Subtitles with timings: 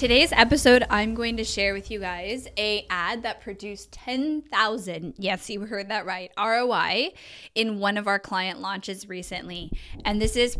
[0.00, 5.50] Today's episode, I'm going to share with you guys a ad that produced 10,000, yes,
[5.50, 7.10] you heard that right, ROI
[7.54, 9.70] in one of our client launches recently.
[10.02, 10.56] And this is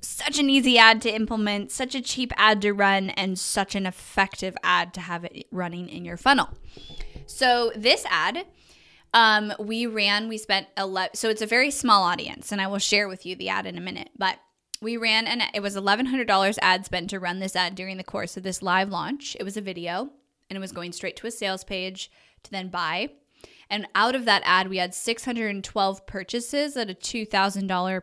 [0.00, 3.86] such an easy ad to implement, such a cheap ad to run, and such an
[3.86, 6.50] effective ad to have it running in your funnel.
[7.26, 8.46] So this ad,
[9.12, 12.78] um, we ran, we spent 11, so it's a very small audience, and I will
[12.78, 14.38] share with you the ad in a minute, but
[14.80, 18.36] we ran and it was $1100 ad spend to run this ad during the course
[18.36, 19.36] of this live launch.
[19.38, 20.10] It was a video
[20.48, 22.10] and it was going straight to a sales page
[22.44, 23.10] to then buy.
[23.68, 28.02] And out of that ad we had 612 purchases at a $2000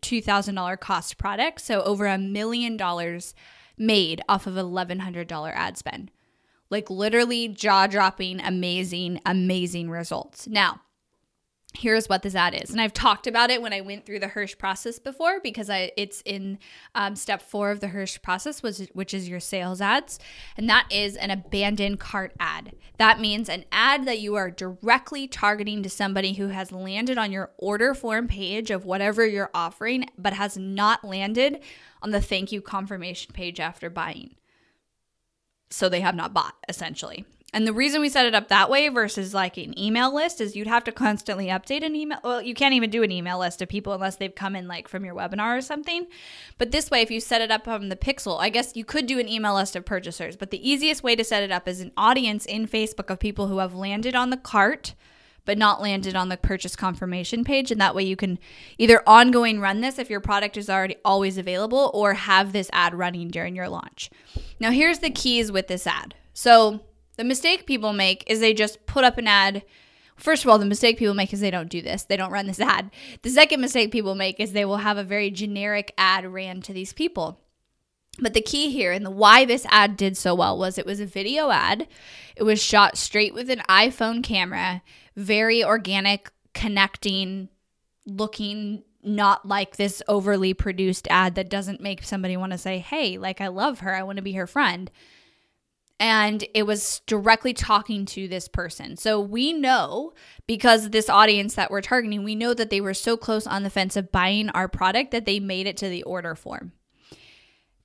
[0.00, 1.60] $2000 cost product.
[1.60, 3.34] So over a million dollars
[3.76, 6.10] made off of $1100 ad spend.
[6.70, 10.46] Like literally jaw-dropping amazing amazing results.
[10.46, 10.82] Now
[11.74, 12.70] here's what this ad is.
[12.70, 15.92] And i've talked about it when i went through the hirsch process before because i
[15.96, 16.58] it's in
[16.94, 20.18] um, step four of the hirsch process which, which is your sales ads.
[20.56, 22.74] And that is an abandoned cart ad.
[22.98, 27.32] That means an ad that you are directly targeting to somebody who has landed on
[27.32, 31.60] your order form page of whatever you're offering but has not landed
[32.02, 34.34] on the thank you confirmation page after buying.
[35.70, 38.88] So they have not bought essentially and the reason we set it up that way
[38.88, 42.18] versus like an email list is you'd have to constantly update an email.
[42.22, 44.88] Well, you can't even do an email list of people unless they've come in like
[44.88, 46.06] from your webinar or something.
[46.58, 49.06] But this way, if you set it up on the Pixel, I guess you could
[49.06, 50.36] do an email list of purchasers.
[50.36, 53.48] But the easiest way to set it up is an audience in Facebook of people
[53.48, 54.94] who have landed on the cart
[55.44, 57.70] but not landed on the purchase confirmation page.
[57.70, 58.38] And that way you can
[58.78, 62.94] either ongoing run this if your product is already always available or have this ad
[62.94, 64.10] running during your launch.
[64.60, 66.14] Now, here's the keys with this ad.
[66.34, 66.80] So,
[67.20, 69.62] the mistake people make is they just put up an ad.
[70.16, 72.04] First of all, the mistake people make is they don't do this.
[72.04, 72.90] They don't run this ad.
[73.20, 76.72] The second mistake people make is they will have a very generic ad ran to
[76.72, 77.38] these people.
[78.18, 80.98] But the key here and the why this ad did so well was it was
[80.98, 81.86] a video ad.
[82.36, 84.80] It was shot straight with an iPhone camera,
[85.14, 87.50] very organic, connecting,
[88.06, 93.18] looking not like this overly produced ad that doesn't make somebody want to say, "Hey,
[93.18, 93.94] like I love her.
[93.94, 94.90] I want to be her friend."
[96.00, 98.96] And it was directly talking to this person.
[98.96, 100.14] So we know
[100.46, 103.70] because this audience that we're targeting, we know that they were so close on the
[103.70, 106.72] fence of buying our product that they made it to the order form.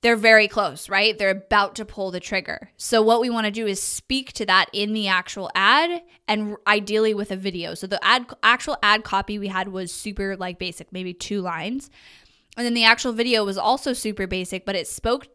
[0.02, 1.18] They're very close, right?
[1.18, 2.70] They're about to pull the trigger.
[2.78, 6.58] So, what we want to do is speak to that in the actual ad and
[6.68, 7.74] ideally with a video.
[7.74, 11.90] So, the ad, actual ad copy we had was super like basic, maybe two lines.
[12.56, 15.28] And then the actual video was also super basic, but it spoke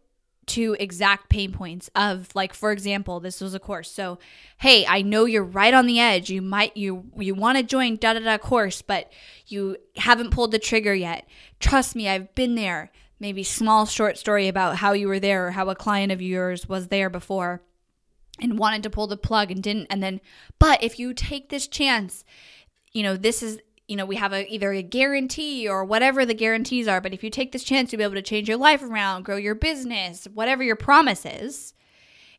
[0.50, 3.90] to exact pain points of like for example this was a course.
[3.90, 4.18] So
[4.58, 6.30] hey i know you're right on the edge.
[6.30, 9.12] You might you you want to join da da da course but
[9.46, 11.28] you haven't pulled the trigger yet.
[11.60, 12.90] Trust me i've been there.
[13.20, 16.68] Maybe small short story about how you were there or how a client of yours
[16.68, 17.62] was there before
[18.40, 19.86] and wanted to pull the plug and didn't.
[19.88, 20.20] And then
[20.58, 22.24] but if you take this chance
[22.92, 26.32] you know this is you know, we have a, either a guarantee or whatever the
[26.32, 27.00] guarantees are.
[27.00, 29.36] But if you take this chance to be able to change your life around, grow
[29.36, 31.74] your business, whatever your promise is,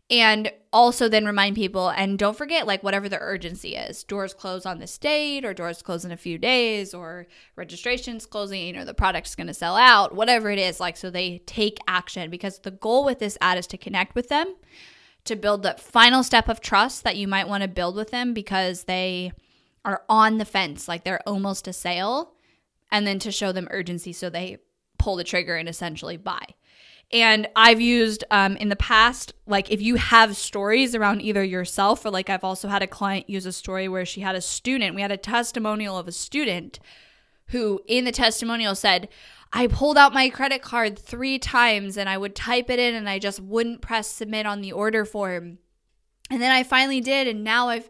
[0.10, 4.66] and also then remind people and don't forget like whatever the urgency is doors close
[4.66, 8.94] on this date or doors close in a few days or registrations closing or the
[8.94, 12.72] product's going to sell out whatever it is like so they take action because the
[12.72, 14.54] goal with this ad is to connect with them
[15.24, 18.34] to build that final step of trust that you might want to build with them
[18.34, 19.32] because they
[19.84, 22.34] are on the fence, like they're almost a sale,
[22.92, 24.58] and then to show them urgency so they
[24.98, 26.44] pull the trigger and essentially buy.
[27.14, 32.06] And I've used um, in the past, like if you have stories around either yourself
[32.06, 34.96] or like I've also had a client use a story where she had a student,
[34.96, 36.80] we had a testimonial of a student
[37.48, 39.10] who in the testimonial said,
[39.52, 43.10] I pulled out my credit card three times and I would type it in and
[43.10, 45.58] I just wouldn't press submit on the order form.
[46.30, 47.28] And then I finally did.
[47.28, 47.90] And now I've,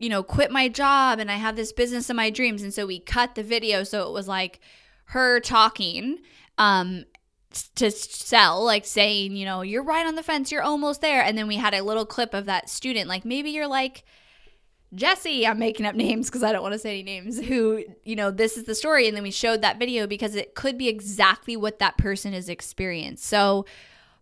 [0.00, 2.62] you know, quit my job and I have this business of my dreams.
[2.62, 3.84] And so we cut the video.
[3.84, 4.58] So it was like
[5.04, 6.20] her talking
[6.56, 7.04] um,
[7.74, 11.22] to sell, like saying, you know, you're right on the fence, you're almost there.
[11.22, 14.04] And then we had a little clip of that student, like maybe you're like,
[14.94, 18.16] Jesse, I'm making up names because I don't want to say any names, who, you
[18.16, 19.06] know, this is the story.
[19.06, 22.48] And then we showed that video because it could be exactly what that person has
[22.48, 23.24] experienced.
[23.24, 23.66] So,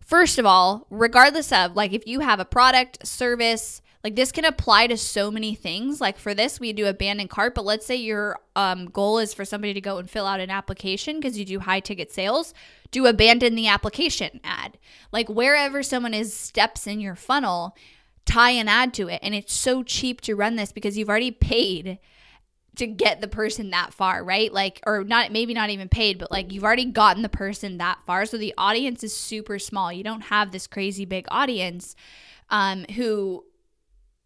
[0.01, 4.45] first of all, regardless of like if you have a product, service, like this can
[4.45, 5.99] apply to so many things.
[5.99, 9.43] Like for this, we do abandoned cart, but let's say your um, goal is for
[9.43, 12.53] somebody to go and fill out an application because you do high ticket sales,
[12.91, 14.77] do abandon the application ad.
[15.11, 17.75] Like wherever someone is steps in your funnel,
[18.25, 19.19] tie an ad to it.
[19.21, 21.99] And it's so cheap to run this because you've already paid
[22.77, 24.53] to get the person that far, right?
[24.53, 27.99] Like, or not, maybe not even paid, but like you've already gotten the person that
[28.05, 28.25] far.
[28.25, 29.91] So the audience is super small.
[29.91, 31.97] You don't have this crazy big audience
[32.49, 33.43] um, who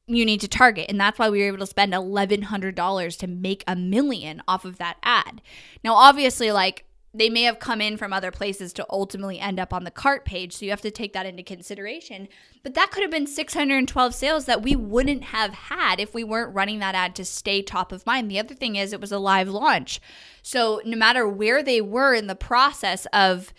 [0.08, 0.88] you need to target.
[0.90, 4.78] And that's why we were able to spend $1,100 to make a million off of
[4.78, 5.42] that ad.
[5.84, 6.86] Now, obviously, like,
[7.16, 10.26] they may have come in from other places to ultimately end up on the cart
[10.26, 10.54] page.
[10.54, 12.28] So you have to take that into consideration.
[12.64, 16.56] But that could have been 612 sales that we wouldn't have had if we weren't
[16.56, 18.32] running that ad to stay top of mind.
[18.32, 20.02] The other thing is, it was a live launch.
[20.42, 23.54] So no matter where they were in the process of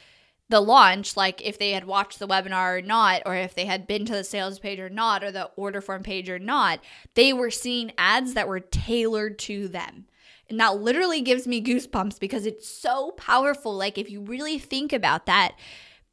[0.50, 3.86] the launch, like if they had watched the webinar or not, or if they had
[3.86, 6.80] been to the sales page or not, or the order form page or not,
[7.14, 10.06] they were seeing ads that were tailored to them.
[10.50, 13.74] And that literally gives me goosebumps because it's so powerful.
[13.74, 15.54] Like, if you really think about that,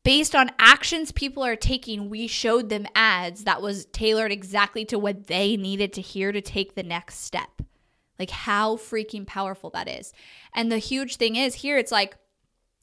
[0.03, 4.97] based on actions people are taking, we showed them ads that was tailored exactly to
[4.97, 7.61] what they needed to hear to take the next step.
[8.17, 10.13] Like, how freaking powerful that is.
[10.55, 12.15] And the huge thing is here, it's like,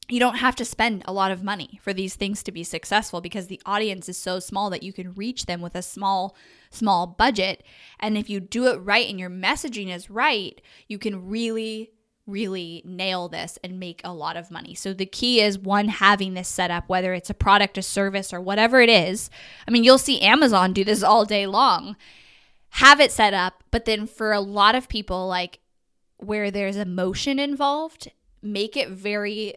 [0.09, 3.21] you don't have to spend a lot of money for these things to be successful
[3.21, 6.35] because the audience is so small that you can reach them with a small
[6.71, 7.63] small budget
[7.99, 11.91] and if you do it right and your messaging is right you can really
[12.29, 14.75] really nail this and make a lot of money.
[14.75, 18.33] So the key is one having this set up whether it's a product, a service
[18.33, 19.29] or whatever it is.
[19.67, 21.95] I mean, you'll see Amazon do this all day long.
[22.73, 25.59] Have it set up, but then for a lot of people like
[26.17, 28.11] where there's emotion involved,
[28.41, 29.55] make it very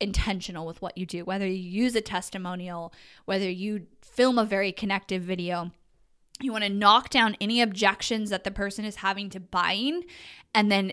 [0.00, 2.92] intentional with what you do, whether you use a testimonial,
[3.24, 5.70] whether you film a very connective video.
[6.40, 10.04] You want to knock down any objections that the person is having to buying
[10.54, 10.92] and then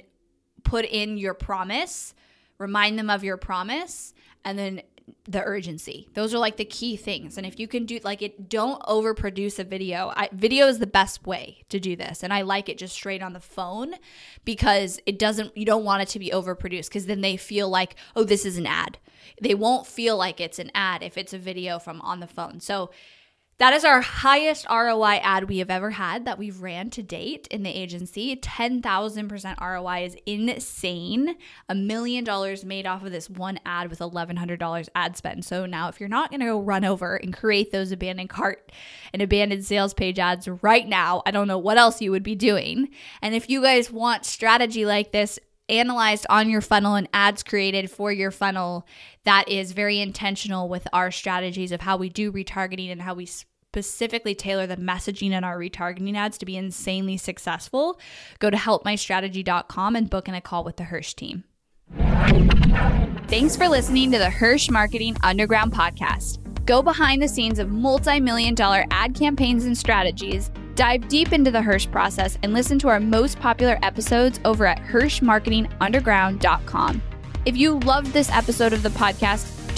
[0.63, 2.13] put in your promise,
[2.57, 4.13] remind them of your promise,
[4.45, 4.81] and then
[5.25, 6.09] the urgency.
[6.13, 7.37] Those are like the key things.
[7.37, 10.11] And if you can do like it, don't overproduce a video.
[10.15, 12.23] I, video is the best way to do this.
[12.23, 13.95] And I like it just straight on the phone
[14.45, 17.95] because it doesn't, you don't want it to be overproduced because then they feel like,
[18.15, 18.97] oh, this is an ad.
[19.41, 22.59] They won't feel like it's an ad if it's a video from on the phone.
[22.59, 22.91] So
[23.61, 27.47] that is our highest ROI ad we have ever had that we've ran to date
[27.51, 28.35] in the agency.
[28.35, 31.35] 10,000% ROI is insane.
[31.69, 35.45] A million dollars made off of this one ad with $1,100 ad spend.
[35.45, 38.71] So now, if you're not going to go run over and create those abandoned cart
[39.13, 42.33] and abandoned sales page ads right now, I don't know what else you would be
[42.33, 42.89] doing.
[43.21, 45.37] And if you guys want strategy like this,
[45.69, 48.85] analyzed on your funnel and ads created for your funnel
[49.23, 53.25] that is very intentional with our strategies of how we do retargeting and how we
[53.71, 57.97] specifically tailor the messaging in our retargeting ads to be insanely successful,
[58.39, 61.45] go to helpmystrategy.com and book in a call with the Hirsch team.
[63.29, 66.39] Thanks for listening to the Hirsch Marketing Underground podcast.
[66.65, 71.49] Go behind the scenes of multi million dollar ad campaigns and strategies, dive deep into
[71.49, 77.01] the Hirsch process, and listen to our most popular episodes over at HirschMarketingUnderground.com.
[77.45, 79.60] If you loved this episode of the podcast,